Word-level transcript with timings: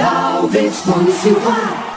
Alves, 0.00 0.82
Silva. 1.20 1.88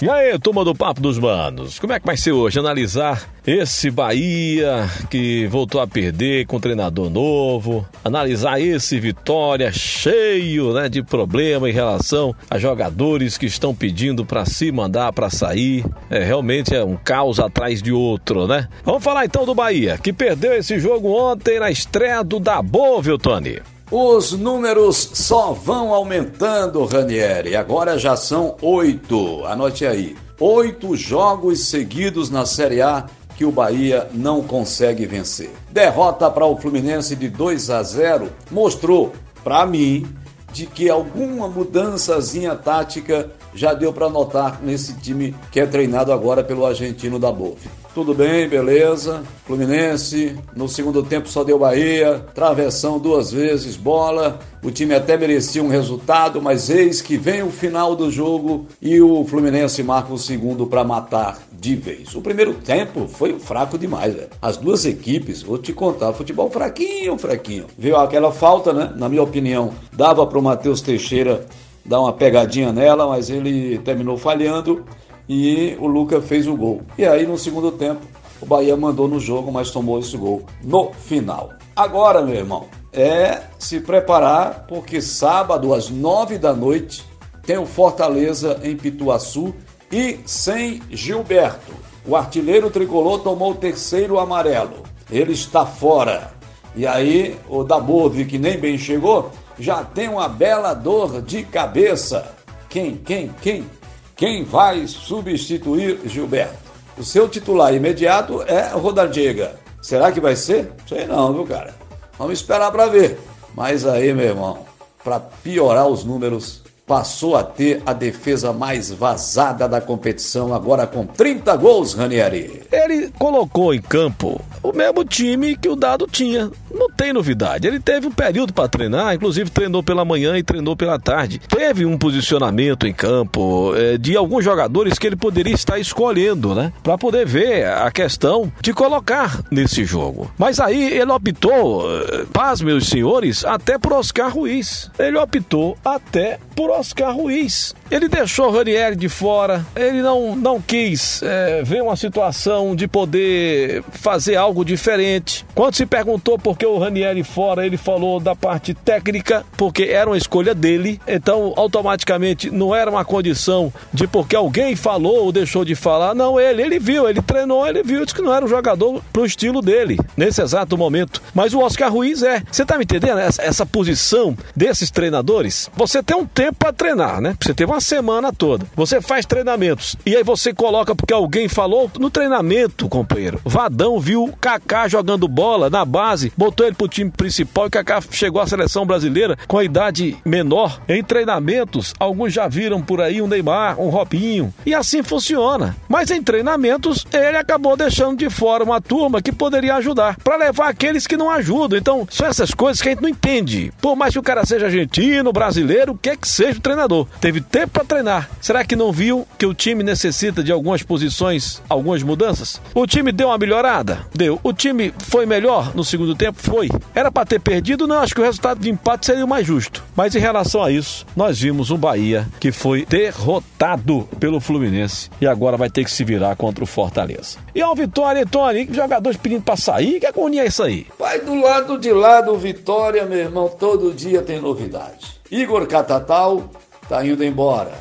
E 0.00 0.08
aí, 0.08 0.38
turma 0.38 0.64
do 0.64 0.76
Papo 0.76 1.00
dos 1.00 1.18
Manos, 1.18 1.80
como 1.80 1.92
é 1.92 1.98
que 1.98 2.06
vai 2.06 2.16
ser 2.16 2.30
hoje? 2.30 2.56
Analisar 2.56 3.28
esse 3.44 3.90
Bahia 3.90 4.88
que 5.10 5.48
voltou 5.48 5.80
a 5.80 5.88
perder 5.88 6.46
com 6.46 6.60
treinador 6.60 7.10
novo, 7.10 7.84
analisar 8.04 8.60
esse 8.60 9.00
Vitória 9.00 9.72
cheio 9.72 10.72
né, 10.72 10.88
de 10.88 11.02
problema 11.02 11.68
em 11.68 11.72
relação 11.72 12.32
a 12.48 12.58
jogadores 12.58 13.36
que 13.36 13.46
estão 13.46 13.74
pedindo 13.74 14.24
para 14.24 14.44
se 14.44 14.70
mandar 14.70 15.12
para 15.12 15.30
sair. 15.30 15.84
É, 16.08 16.22
realmente 16.22 16.72
é 16.72 16.84
um 16.84 16.94
caos 16.94 17.40
atrás 17.40 17.82
de 17.82 17.90
outro, 17.90 18.46
né? 18.46 18.68
Vamos 18.84 19.02
falar 19.02 19.24
então 19.24 19.44
do 19.44 19.54
Bahia, 19.54 19.98
que 19.98 20.12
perdeu 20.12 20.54
esse 20.54 20.78
jogo 20.78 21.08
ontem 21.08 21.58
na 21.58 21.72
estreia 21.72 22.22
do 22.22 22.38
Dabo, 22.38 23.02
viu, 23.02 23.18
Tony? 23.18 23.58
Os 23.90 24.32
números 24.32 25.10
só 25.14 25.52
vão 25.52 25.94
aumentando, 25.94 26.84
Ranieri. 26.84 27.56
Agora 27.56 27.98
já 27.98 28.16
são 28.16 28.54
oito. 28.60 29.46
Anote 29.46 29.86
aí. 29.86 30.14
Oito 30.38 30.94
jogos 30.94 31.68
seguidos 31.68 32.28
na 32.28 32.44
Série 32.44 32.82
A 32.82 33.06
que 33.34 33.46
o 33.46 33.50
Bahia 33.50 34.06
não 34.12 34.42
consegue 34.42 35.06
vencer. 35.06 35.50
Derrota 35.70 36.30
para 36.30 36.44
o 36.44 36.56
Fluminense 36.58 37.16
de 37.16 37.30
2 37.30 37.70
a 37.70 37.82
0 37.82 38.28
mostrou, 38.50 39.12
para 39.42 39.64
mim, 39.64 40.06
de 40.52 40.66
que 40.66 40.90
alguma 40.90 41.48
mudançazinha 41.48 42.54
tática 42.54 43.30
já 43.58 43.74
deu 43.74 43.92
para 43.92 44.08
notar 44.08 44.60
nesse 44.62 44.94
time 45.00 45.34
que 45.50 45.58
é 45.58 45.66
treinado 45.66 46.12
agora 46.12 46.44
pelo 46.44 46.64
argentino 46.64 47.18
da 47.18 47.32
Bofe. 47.32 47.68
Tudo 47.92 48.14
bem, 48.14 48.48
beleza. 48.48 49.24
Fluminense, 49.44 50.36
no 50.54 50.68
segundo 50.68 51.02
tempo 51.02 51.28
só 51.28 51.42
deu 51.42 51.58
Bahia, 51.58 52.24
travessão 52.32 53.00
duas 53.00 53.32
vezes, 53.32 53.74
bola. 53.74 54.38
O 54.62 54.70
time 54.70 54.94
até 54.94 55.16
merecia 55.16 55.62
um 55.62 55.68
resultado, 55.68 56.40
mas 56.40 56.70
eis 56.70 57.02
que 57.02 57.16
vem 57.16 57.42
o 57.42 57.50
final 57.50 57.96
do 57.96 58.08
jogo 58.08 58.66
e 58.80 59.00
o 59.00 59.24
Fluminense 59.24 59.82
marca 59.82 60.12
o 60.12 60.18
segundo 60.18 60.64
para 60.64 60.84
matar 60.84 61.38
de 61.50 61.74
vez. 61.74 62.14
O 62.14 62.22
primeiro 62.22 62.54
tempo 62.54 63.08
foi 63.08 63.36
fraco 63.40 63.76
demais, 63.76 64.14
velho. 64.14 64.28
As 64.40 64.56
duas 64.56 64.84
equipes, 64.84 65.42
vou 65.42 65.58
te 65.58 65.72
contar, 65.72 66.12
futebol 66.12 66.48
fraquinho, 66.48 67.18
fraquinho. 67.18 67.66
Viu 67.76 67.96
aquela 67.96 68.30
falta, 68.30 68.72
né? 68.72 68.92
Na 68.94 69.08
minha 69.08 69.22
opinião, 69.24 69.72
dava 69.92 70.24
para 70.24 70.38
o 70.38 70.42
Matheus 70.42 70.80
Teixeira 70.80 71.44
dar 71.84 72.00
uma 72.00 72.12
pegadinha 72.12 72.72
nela, 72.72 73.06
mas 73.06 73.30
ele 73.30 73.78
terminou 73.78 74.16
falhando 74.16 74.84
e 75.28 75.76
o 75.80 75.86
Luca 75.86 76.20
fez 76.20 76.46
o 76.46 76.56
gol. 76.56 76.82
E 76.96 77.04
aí 77.04 77.26
no 77.26 77.38
segundo 77.38 77.72
tempo, 77.72 78.00
o 78.40 78.46
Bahia 78.46 78.76
mandou 78.76 79.08
no 79.08 79.18
jogo, 79.18 79.50
mas 79.50 79.70
tomou 79.70 79.98
esse 79.98 80.16
gol 80.16 80.42
no 80.62 80.92
final. 80.92 81.50
Agora, 81.74 82.22
meu 82.22 82.34
irmão, 82.34 82.66
é 82.92 83.42
se 83.58 83.80
preparar 83.80 84.66
porque 84.68 85.00
sábado 85.00 85.74
às 85.74 85.90
nove 85.90 86.38
da 86.38 86.52
noite 86.52 87.04
tem 87.42 87.58
o 87.58 87.66
Fortaleza 87.66 88.60
em 88.62 88.76
Pituaçu 88.76 89.54
e 89.90 90.18
sem 90.26 90.82
Gilberto. 90.90 91.72
O 92.06 92.16
artilheiro 92.16 92.70
tricolor 92.70 93.20
tomou 93.20 93.52
o 93.52 93.56
terceiro 93.56 94.18
amarelo. 94.18 94.82
Ele 95.10 95.32
está 95.32 95.64
fora. 95.64 96.32
E 96.74 96.86
aí 96.86 97.36
o 97.48 97.64
Dabove, 97.64 98.24
que 98.24 98.38
nem 98.38 98.58
bem 98.58 98.78
chegou, 98.78 99.30
já 99.58 99.84
tem 99.84 100.08
uma 100.08 100.28
bela 100.28 100.74
dor 100.74 101.20
de 101.22 101.42
cabeça. 101.42 102.34
Quem, 102.68 102.96
quem, 102.96 103.34
quem? 103.40 103.66
Quem 104.14 104.44
vai 104.44 104.86
substituir 104.86 106.00
Gilberto? 106.04 106.68
O 106.96 107.04
seu 107.04 107.28
titular 107.28 107.72
imediato 107.72 108.42
é 108.42 108.70
Rodadiega. 108.70 109.54
Será 109.80 110.10
que 110.10 110.20
vai 110.20 110.34
ser? 110.34 110.72
Sei 110.88 111.06
não, 111.06 111.32
viu, 111.32 111.46
cara? 111.46 111.74
Vamos 112.18 112.34
esperar 112.40 112.72
para 112.72 112.86
ver. 112.86 113.18
Mas 113.54 113.86
aí, 113.86 114.12
meu 114.12 114.26
irmão, 114.26 114.66
para 115.04 115.20
piorar 115.20 115.86
os 115.86 116.04
números, 116.04 116.62
passou 116.88 117.36
a 117.36 117.44
ter 117.44 117.82
a 117.84 117.92
defesa 117.92 118.52
mais 118.52 118.90
vazada 118.90 119.68
da 119.68 119.80
competição, 119.80 120.54
agora 120.54 120.86
com 120.86 121.06
30 121.06 121.54
gols, 121.56 121.92
Ranieri. 121.92 122.62
Ele 122.72 123.10
colocou 123.18 123.74
em 123.74 123.80
campo 123.80 124.40
o 124.62 124.72
mesmo 124.72 125.04
time 125.04 125.56
que 125.56 125.68
o 125.68 125.76
Dado 125.76 126.06
tinha. 126.06 126.50
Tem 126.98 127.12
novidade. 127.12 127.68
Ele 127.68 127.78
teve 127.78 128.08
um 128.08 128.10
período 128.10 128.52
para 128.52 128.68
treinar, 128.68 129.14
inclusive 129.14 129.48
treinou 129.50 129.84
pela 129.84 130.04
manhã 130.04 130.36
e 130.36 130.42
treinou 130.42 130.74
pela 130.74 130.98
tarde. 130.98 131.40
Teve 131.48 131.86
um 131.86 131.96
posicionamento 131.96 132.88
em 132.88 132.92
campo 132.92 133.72
é, 133.76 133.96
de 133.96 134.16
alguns 134.16 134.44
jogadores 134.44 134.98
que 134.98 135.06
ele 135.06 135.14
poderia 135.14 135.54
estar 135.54 135.78
escolhendo, 135.78 136.56
né? 136.56 136.72
Para 136.82 136.98
poder 136.98 137.24
ver 137.24 137.68
a 137.68 137.88
questão 137.92 138.52
de 138.60 138.72
colocar 138.74 139.40
nesse 139.48 139.84
jogo. 139.84 140.28
Mas 140.36 140.58
aí 140.58 140.98
ele 140.98 141.12
optou, 141.12 141.88
eh, 141.88 142.24
paz, 142.32 142.60
meus 142.60 142.88
senhores, 142.88 143.44
até 143.44 143.78
por 143.78 143.92
Oscar 143.92 144.34
Ruiz. 144.34 144.90
Ele 144.98 145.18
optou 145.18 145.78
até 145.84 146.40
por 146.56 146.68
Oscar 146.70 147.14
Ruiz. 147.14 147.76
Ele 147.90 148.06
deixou 148.08 148.50
Ranieri 148.50 148.96
de 148.96 149.08
fora, 149.08 149.64
ele 149.74 150.02
não, 150.02 150.36
não 150.36 150.60
quis 150.60 151.22
é, 151.22 151.62
ver 151.62 151.82
uma 151.82 151.96
situação 151.96 152.76
de 152.76 152.86
poder 152.86 153.82
fazer 153.92 154.36
algo 154.36 154.62
diferente. 154.62 155.46
Quando 155.54 155.74
se 155.74 155.86
perguntou 155.86 156.38
por 156.38 156.58
que 156.58 156.66
o 156.66 156.78
Ranieri 156.78 157.22
fora, 157.22 157.64
ele 157.64 157.78
falou 157.78 158.20
da 158.20 158.36
parte 158.36 158.74
técnica, 158.74 159.44
porque 159.56 159.84
era 159.84 160.10
uma 160.10 160.18
escolha 160.18 160.54
dele, 160.54 161.00
então 161.08 161.54
automaticamente 161.56 162.50
não 162.50 162.74
era 162.74 162.90
uma 162.90 163.04
condição 163.04 163.72
de 163.92 164.06
porque 164.06 164.36
alguém 164.36 164.76
falou 164.76 165.24
ou 165.24 165.32
deixou 165.32 165.64
de 165.64 165.74
falar, 165.74 166.14
não, 166.14 166.38
ele, 166.38 166.62
ele 166.62 166.78
viu, 166.78 167.08
ele 167.08 167.22
treinou, 167.22 167.66
ele 167.66 167.82
viu, 167.82 168.04
disse 168.04 168.14
que 168.14 168.22
não 168.22 168.34
era 168.34 168.44
um 168.44 168.48
jogador 168.48 169.02
pro 169.12 169.24
estilo 169.24 169.62
dele, 169.62 169.98
nesse 170.16 170.42
exato 170.42 170.76
momento. 170.76 171.22
Mas 171.34 171.54
o 171.54 171.60
Oscar 171.60 171.90
Ruiz 171.90 172.22
é. 172.22 172.42
Você 172.50 172.66
tá 172.66 172.76
me 172.76 172.84
entendendo? 172.84 173.18
Essa, 173.18 173.42
essa 173.42 173.66
posição 173.66 174.36
desses 174.54 174.90
treinadores, 174.90 175.70
você 175.74 176.02
tem 176.02 176.16
um 176.16 176.26
tempo 176.26 176.58
para 176.58 176.72
treinar, 176.72 177.20
né? 177.20 177.34
Você 177.40 177.54
teve 177.54 177.70
uma 177.70 177.77
semana 177.80 178.32
toda. 178.32 178.66
Você 178.74 179.00
faz 179.00 179.26
treinamentos 179.26 179.96
e 180.04 180.16
aí 180.16 180.22
você 180.22 180.52
coloca 180.52 180.94
porque 180.94 181.12
alguém 181.12 181.48
falou 181.48 181.90
no 181.98 182.10
treinamento, 182.10 182.88
companheiro. 182.88 183.40
Vadão 183.44 183.98
viu 183.98 184.32
Kaká 184.40 184.88
jogando 184.88 185.28
bola 185.28 185.70
na 185.70 185.84
base, 185.84 186.32
botou 186.36 186.66
ele 186.66 186.74
pro 186.74 186.88
time 186.88 187.10
principal 187.10 187.66
e 187.66 187.70
Kaká 187.70 188.00
chegou 188.10 188.40
à 188.40 188.46
seleção 188.46 188.86
brasileira 188.86 189.36
com 189.46 189.58
a 189.58 189.64
idade 189.64 190.16
menor. 190.24 190.80
Em 190.88 191.02
treinamentos, 191.02 191.94
alguns 191.98 192.32
já 192.32 192.48
viram 192.48 192.82
por 192.82 193.00
aí 193.00 193.20
um 193.20 193.26
Neymar, 193.26 193.80
um 193.80 193.88
Robinho 193.88 194.52
e 194.64 194.74
assim 194.74 195.02
funciona. 195.02 195.76
Mas 195.88 196.10
em 196.10 196.22
treinamentos, 196.22 197.06
ele 197.12 197.36
acabou 197.36 197.76
deixando 197.76 198.18
de 198.18 198.30
fora 198.30 198.64
uma 198.64 198.80
turma 198.80 199.22
que 199.22 199.32
poderia 199.32 199.76
ajudar 199.76 200.16
para 200.22 200.36
levar 200.36 200.68
aqueles 200.68 201.06
que 201.06 201.16
não 201.16 201.30
ajudam. 201.30 201.78
Então, 201.78 202.06
são 202.10 202.26
essas 202.26 202.52
coisas 202.52 202.80
que 202.80 202.88
a 202.88 202.92
gente 202.92 203.02
não 203.02 203.08
entende. 203.08 203.72
Por 203.80 203.96
mais 203.96 204.12
que 204.12 204.18
o 204.18 204.22
cara 204.22 204.44
seja 204.44 204.66
argentino, 204.66 205.32
brasileiro, 205.32 205.92
o 205.92 205.98
que 205.98 206.10
é 206.10 206.16
que 206.16 206.28
seja 206.28 206.58
o 206.58 206.62
treinador. 206.62 207.06
Teve 207.20 207.40
tempo 207.40 207.67
para 207.68 207.84
treinar. 207.84 208.30
Será 208.40 208.64
que 208.64 208.76
não 208.76 208.92
viu 208.92 209.26
que 209.36 209.46
o 209.46 209.54
time 209.54 209.82
necessita 209.82 210.42
de 210.42 210.52
algumas 210.52 210.82
posições, 210.82 211.62
algumas 211.68 212.02
mudanças? 212.02 212.60
O 212.74 212.86
time 212.86 213.12
deu 213.12 213.28
uma 213.28 213.38
melhorada? 213.38 214.06
Deu. 214.14 214.38
O 214.42 214.52
time 214.52 214.92
foi 214.98 215.26
melhor 215.26 215.74
no 215.74 215.84
segundo 215.84 216.14
tempo? 216.14 216.38
Foi. 216.40 216.68
Era 216.94 217.10
para 217.10 217.26
ter 217.26 217.40
perdido? 217.40 217.86
Não, 217.86 217.98
acho 217.98 218.14
que 218.14 218.20
o 218.20 218.24
resultado 218.24 218.60
de 218.60 218.70
empate 218.70 219.06
seria 219.06 219.24
o 219.24 219.28
mais 219.28 219.46
justo. 219.46 219.84
Mas 219.96 220.14
em 220.14 220.18
relação 220.18 220.62
a 220.62 220.70
isso, 220.70 221.06
nós 221.16 221.38
vimos 221.38 221.70
um 221.70 221.76
Bahia 221.76 222.26
que 222.40 222.52
foi 222.52 222.84
derrotado 222.86 224.08
pelo 224.18 224.40
Fluminense 224.40 225.10
e 225.20 225.26
agora 225.26 225.56
vai 225.56 225.70
ter 225.70 225.84
que 225.84 225.90
se 225.90 226.04
virar 226.04 226.36
contra 226.36 226.62
o 226.62 226.66
Fortaleza. 226.66 227.38
E 227.54 227.60
ao 227.60 227.74
Vitória, 227.74 228.24
Tony, 228.26 228.68
jogadores 228.72 229.18
pedindo 229.18 229.42
para 229.42 229.56
sair, 229.56 230.00
que 230.00 230.06
agonia 230.06 230.42
é 230.42 230.46
isso 230.46 230.62
aí? 230.62 230.86
Vai 230.98 231.20
do 231.20 231.34
lado 231.34 231.78
de 231.78 231.92
lá 231.92 232.20
do 232.20 232.36
Vitória, 232.36 233.04
meu 233.04 233.18
irmão, 233.18 233.48
todo 233.48 233.92
dia 233.92 234.22
tem 234.22 234.40
novidade. 234.40 235.18
Igor 235.30 235.66
Catatal 235.66 236.50
está 236.88 237.04
indo 237.06 237.22
embora. 237.22 237.72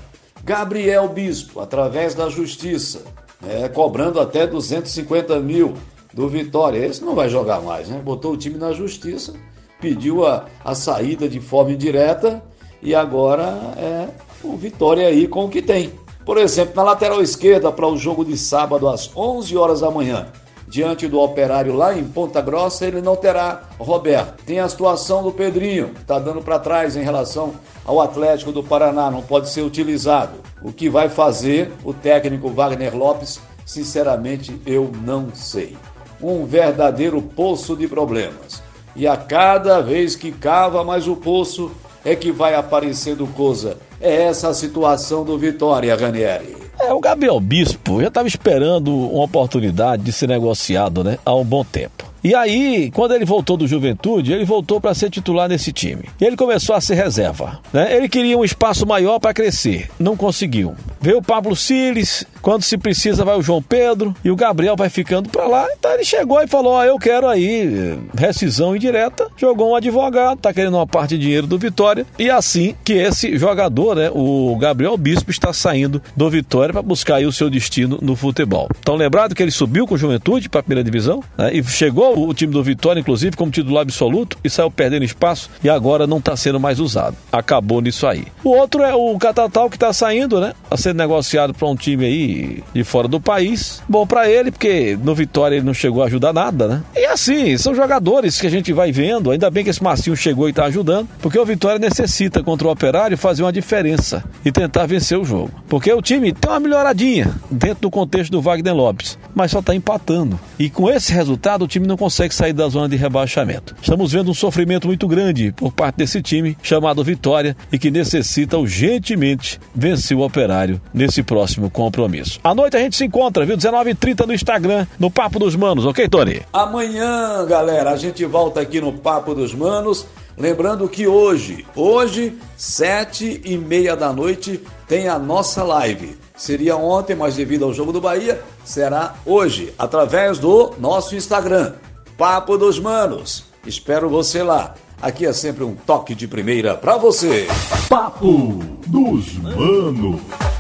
Gabriel 0.44 1.08
Bispo, 1.08 1.62
através 1.62 2.14
da 2.14 2.30
justiça, 2.30 3.04
né, 3.42 3.70
cobrando 3.70 4.20
até 4.20 4.46
250 4.46 5.40
mil 5.40 5.76
do 6.14 6.28
Vitória. 6.28 6.86
Esse 6.86 7.04
não 7.04 7.16
vai 7.16 7.30
jogar 7.30 7.62
mais, 7.62 7.88
né? 7.88 8.02
Botou 8.04 8.34
o 8.34 8.38
time 8.38 8.58
na 8.58 8.74
justiça, 8.74 9.34
pediu 9.80 10.26
a, 10.26 10.46
a 10.64 10.76
saída 10.76 11.28
de 11.30 11.40
forma 11.40 11.72
indireta 11.72 12.44
e 12.82 12.94
agora 12.94 13.44
é 13.78 14.10
o 14.44 14.58
Vitória 14.58 15.08
aí 15.08 15.26
com 15.26 15.46
o 15.46 15.50
que 15.50 15.62
tem. 15.62 15.94
Por 16.26 16.38
exemplo, 16.38 16.76
na 16.76 16.84
lateral 16.84 17.22
esquerda 17.22 17.72
para 17.72 17.88
o 17.88 17.98
jogo 17.98 18.26
de 18.26 18.38
sábado 18.38 18.90
às 18.90 19.10
11 19.16 19.56
horas 19.56 19.80
da 19.80 19.90
manhã, 19.90 20.28
diante 20.68 21.08
do 21.08 21.20
Operário 21.20 21.74
lá 21.74 21.98
em 21.98 22.04
Ponta 22.04 22.42
Grossa, 22.42 22.86
ele 22.86 23.02
não 23.02 23.16
terá 23.16 23.64
Roberto. 23.80 24.44
Tem 24.44 24.60
a 24.60 24.68
situação 24.68 25.24
do 25.24 25.32
Pedrinho, 25.32 25.90
que 25.90 26.02
está 26.02 26.20
dando 26.20 26.42
para 26.42 26.60
trás 26.60 26.96
em 26.96 27.04
relação 27.04 27.54
ao 27.86 28.02
Atlético 28.02 28.52
do 28.52 28.64
Paraná, 28.64 29.10
não 29.10 29.22
pode 29.22 29.50
ser 29.50 29.62
utilizado. 29.62 30.34
O 30.62 30.74
que 30.74 30.90
vai 30.90 31.08
fazer 31.08 31.72
o 31.84 31.94
técnico 31.94 32.50
Wagner 32.50 32.96
Lopes, 32.96 33.40
sinceramente, 33.66 34.60
eu 34.66 34.92
não 35.04 35.30
sei. 35.34 35.78
Um 36.22 36.46
verdadeiro 36.46 37.22
poço 37.22 37.76
de 37.76 37.88
problemas. 37.88 38.62
E 38.96 39.08
a 39.08 39.16
cada 39.16 39.80
vez 39.80 40.16
que 40.16 40.32
cava 40.32 40.84
mais 40.84 41.08
o 41.08 41.16
poço, 41.16 41.72
é 42.04 42.16
que 42.16 42.32
vai 42.32 42.56
aparecendo 42.56 43.28
coisa. 43.28 43.78
É 44.02 44.24
essa 44.24 44.50
a 44.50 44.54
situação 44.54 45.24
do 45.24 45.38
Vitória, 45.38 45.96
Ranieri. 45.96 46.67
É, 46.80 46.94
o 46.94 47.00
Gabriel 47.00 47.40
Bispo 47.40 48.02
já 48.02 48.08
estava 48.08 48.28
esperando 48.28 48.96
uma 48.96 49.24
oportunidade 49.24 50.04
de 50.04 50.12
ser 50.12 50.28
negociado 50.28 51.04
né, 51.04 51.18
há 51.26 51.36
um 51.36 51.44
bom 51.44 51.64
tempo. 51.64 52.06
E 52.28 52.36
aí, 52.36 52.92
quando 52.92 53.14
ele 53.14 53.24
voltou 53.24 53.56
do 53.56 53.66
Juventude, 53.66 54.34
ele 54.34 54.44
voltou 54.44 54.82
para 54.82 54.94
ser 54.94 55.10
titular 55.10 55.48
nesse 55.48 55.72
time. 55.72 56.10
Ele 56.20 56.36
começou 56.36 56.76
a 56.76 56.82
ser 56.82 56.96
reserva. 56.96 57.62
Né? 57.72 57.96
Ele 57.96 58.10
queria 58.10 58.38
um 58.38 58.44
espaço 58.44 58.86
maior 58.86 59.18
para 59.18 59.34
crescer, 59.34 59.90
não 59.98 60.18
conseguiu. 60.18 60.76
Veio 61.00 61.20
o 61.20 61.24
Pablo 61.24 61.56
Siles, 61.56 62.26
quando 62.42 62.64
se 62.64 62.78
precisa 62.78 63.24
vai 63.24 63.38
o 63.38 63.42
João 63.42 63.62
Pedro 63.62 64.16
e 64.24 64.32
o 64.32 64.36
Gabriel 64.36 64.76
vai 64.76 64.90
ficando 64.90 65.30
para 65.30 65.48
lá. 65.48 65.68
Então 65.78 65.92
ele 65.92 66.04
chegou 66.04 66.42
e 66.42 66.48
falou: 66.48 66.74
ó, 66.74 66.84
eu 66.84 66.98
quero 66.98 67.28
aí 67.28 67.98
rescisão 68.18 68.76
indireta. 68.76 69.28
Jogou 69.38 69.72
um 69.72 69.76
advogado, 69.76 70.40
tá 70.40 70.54
querendo 70.54 70.76
uma 70.76 70.88
parte 70.88 71.18
de 71.18 71.24
dinheiro 71.24 71.48
do 71.48 71.58
Vitória. 71.58 72.06
E 72.20 72.30
assim 72.30 72.76
que 72.84 72.94
esse 72.94 73.38
jogador, 73.38 73.96
né, 73.96 74.12
o 74.14 74.58
Gabriel 74.60 74.98
Bispo, 74.98 75.32
está 75.32 75.54
saindo 75.54 76.02
do 76.16 76.30
Vitória 76.30 76.74
para 76.74 76.82
buscar 76.82 77.16
aí 77.16 77.26
o 77.26 77.32
seu 77.32 77.50
destino 77.50 78.00
no 78.02 78.16
futebol. 78.16 78.68
Então 78.80 78.96
lembrado 78.96 79.36
que 79.36 79.42
ele 79.42 79.52
subiu 79.52 79.88
com 79.88 79.96
Juventude 79.96 80.50
para 80.50 80.60
a 80.60 80.64
primeira 80.64 80.84
divisão 80.84 81.24
né, 81.38 81.52
e 81.54 81.64
chegou 81.64 82.17
o 82.18 82.34
time 82.34 82.54
do 82.54 82.64
Vitória, 82.64 83.00
inclusive, 83.00 83.36
como 83.36 83.52
titular 83.52 83.82
absoluto 83.82 84.38
e 84.44 84.50
saiu 84.50 84.72
perdendo 84.72 85.04
espaço 85.04 85.50
e 85.64 85.70
agora 85.70 86.08
não 86.08 86.18
está 86.18 86.36
sendo 86.36 86.60
mais 86.60 86.80
usado. 86.80 87.16
Acabou 87.32 87.82
nisso 87.82 88.08
aí. 88.08 88.26
O 88.44 88.50
outro 88.50 88.84
é 88.84 88.94
o 88.94 89.18
Catatal 89.18 89.70
que 89.70 89.76
está 89.76 89.92
saindo, 89.94 90.40
né? 90.40 90.54
A 90.70 90.78
sendo 90.78 90.98
negociado 90.98 91.54
para 91.54 91.68
um 91.68 91.76
time 91.76 92.06
aí 92.06 92.64
de 92.74 92.84
fora 92.84 93.08
do 93.08 93.20
país. 93.20 93.82
Bom 93.88 94.06
para 94.06 94.30
ele, 94.30 94.52
porque 94.52 94.98
no 95.02 95.16
Vitória 95.16 95.56
ele 95.56 95.66
não 95.66 95.74
chegou 95.74 96.04
a 96.04 96.06
ajudar 96.06 96.34
nada, 96.34 96.68
né? 96.68 96.84
E 96.96 97.06
assim, 97.06 97.58
são 97.58 97.74
jogadores 97.74 98.40
que 98.40 98.48
a 98.48 98.52
gente 98.52 98.74
vai 98.74 98.92
vendo. 98.92 99.32
Ainda 99.32 99.50
bem 99.50 99.64
que 99.64 99.70
esse 99.70 99.84
Marcinho 99.84 100.16
chegou 100.16 100.48
e 100.48 100.52
está 100.52 100.66
ajudando, 100.66 101.08
porque 101.22 101.40
o 101.40 101.46
Vitória 101.46 101.80
necessita 101.80 102.44
contra 102.44 102.68
o 102.68 102.72
Operário 102.72 103.18
fazer 103.18 103.44
uma 103.44 103.52
diferença 103.52 104.24
e 104.44 104.52
tentar 104.52 104.86
vencer 104.86 105.18
o 105.18 105.26
jogo. 105.26 105.52
Porque 105.68 105.92
o 105.92 106.02
time 106.02 106.32
tem 106.32 106.52
uma 106.52 106.60
melhoradinha 106.60 107.34
dentro 107.50 107.82
do 107.82 107.92
contexto 107.92 108.32
do 108.32 108.42
Wagner 108.42 108.76
Lopes, 108.76 109.18
mas 109.34 109.52
só 109.52 109.60
está 109.60 109.74
empatando. 109.74 110.40
E 110.60 110.70
com 110.70 110.90
esse 110.90 111.12
resultado, 111.14 111.66
o 111.66 111.68
time 111.68 111.88
não 111.98 112.06
consegue 112.06 112.34
sair 112.34 112.54
da 112.54 112.70
zona 112.70 112.88
de 112.88 112.96
rebaixamento. 112.96 113.76
Estamos 113.82 114.12
vendo 114.12 114.30
um 114.30 114.34
sofrimento 114.34 114.86
muito 114.86 115.08
grande 115.08 115.52
por 115.52 115.74
parte 115.74 115.96
desse 115.96 116.22
time 116.22 116.56
chamado 116.62 117.04
Vitória 117.04 117.58
e 117.72 117.80
que 117.80 117.90
necessita 117.90 118.58
urgentemente 118.58 119.60
vencer 119.74 120.16
o 120.16 120.22
Operário 120.22 120.80
nesse 120.94 121.24
próximo 121.24 121.72
compromisso. 121.72 122.40
À 122.44 122.54
noite 122.54 122.78
a 122.78 122.80
gente 122.80 122.96
se 122.96 123.06
encontra, 123.06 123.46
viu? 123.46 123.58
19h30 123.58 124.28
no 124.28 124.34
Instagram, 124.34 124.86
no 125.00 125.10
Papo 125.10 125.40
dos 125.40 125.56
Manos, 125.56 125.86
ok, 125.86 126.08
Tony? 126.08 126.44
Amanhã, 126.54 127.44
galera, 127.46 127.92
a 127.92 127.98
gente 127.98 128.24
volta 128.26 128.62
aqui 128.62 128.80
no 128.80 128.94
Papo 128.94 129.34
dos 129.34 129.56
Manos. 129.56 130.06
Lembrando 130.38 130.88
que 130.88 131.08
hoje, 131.08 131.66
hoje, 131.76 132.38
sete 132.56 133.42
e 133.44 133.58
meia 133.58 133.96
da 133.96 134.14
noite, 134.14 134.62
tem 134.88 135.08
a 135.08 135.18
nossa 135.18 135.64
live. 135.64 136.16
Seria 136.36 136.78
ontem, 136.78 137.16
mas 137.16 137.36
devido 137.36 137.66
ao 137.66 137.74
jogo 137.74 137.92
do 137.92 138.00
Bahia, 138.00 138.40
será 138.64 139.16
hoje, 139.26 139.74
através 139.80 140.38
do 140.38 140.76
nosso 140.78 141.16
Instagram, 141.16 141.74
Papo 142.18 142.58
dos 142.58 142.80
Manos. 142.80 143.44
Espero 143.64 144.10
você 144.10 144.42
lá. 144.42 144.74
Aqui 145.00 145.24
é 145.28 145.32
sempre 145.32 145.64
um 145.64 145.76
toque 145.76 146.16
de 146.16 146.28
primeira 146.28 146.74
para 146.74 146.98
você. 146.98 147.48
Papo 147.88 148.60
dos 148.88 149.34
Manos. 149.34 150.57